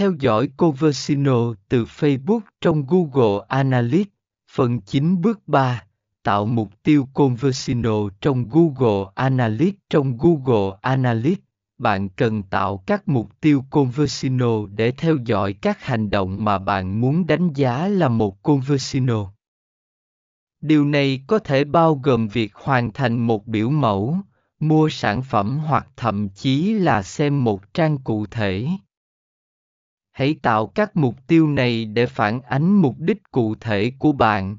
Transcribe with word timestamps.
theo 0.00 0.12
dõi 0.20 0.48
Conversino 0.56 1.54
từ 1.68 1.84
Facebook 1.84 2.40
trong 2.60 2.84
Google 2.88 3.44
Analytics. 3.48 4.10
Phần 4.50 4.80
9 4.80 5.20
bước 5.20 5.40
3. 5.46 5.84
Tạo 6.22 6.46
mục 6.46 6.82
tiêu 6.82 7.08
Conversino 7.14 8.08
trong 8.20 8.48
Google 8.48 9.10
Analytics. 9.14 9.78
Trong 9.90 10.18
Google 10.18 10.78
Analytics, 10.80 11.42
bạn 11.78 12.08
cần 12.08 12.42
tạo 12.42 12.82
các 12.86 13.08
mục 13.08 13.40
tiêu 13.40 13.64
Conversino 13.70 14.66
để 14.66 14.90
theo 14.90 15.16
dõi 15.24 15.52
các 15.52 15.84
hành 15.84 16.10
động 16.10 16.44
mà 16.44 16.58
bạn 16.58 17.00
muốn 17.00 17.26
đánh 17.26 17.52
giá 17.52 17.88
là 17.88 18.08
một 18.08 18.42
Conversino. 18.42 19.32
Điều 20.60 20.84
này 20.84 21.24
có 21.26 21.38
thể 21.38 21.64
bao 21.64 21.94
gồm 21.94 22.28
việc 22.28 22.54
hoàn 22.54 22.92
thành 22.92 23.26
một 23.26 23.46
biểu 23.46 23.70
mẫu, 23.70 24.16
mua 24.60 24.88
sản 24.88 25.22
phẩm 25.22 25.58
hoặc 25.58 25.88
thậm 25.96 26.28
chí 26.28 26.72
là 26.72 27.02
xem 27.02 27.44
một 27.44 27.74
trang 27.74 27.98
cụ 27.98 28.26
thể 28.26 28.68
hãy 30.20 30.34
tạo 30.42 30.66
các 30.66 30.96
mục 30.96 31.14
tiêu 31.26 31.46
này 31.48 31.84
để 31.84 32.06
phản 32.06 32.40
ánh 32.40 32.72
mục 32.72 32.94
đích 32.98 33.18
cụ 33.32 33.54
thể 33.60 33.92
của 33.98 34.12
bạn. 34.12 34.58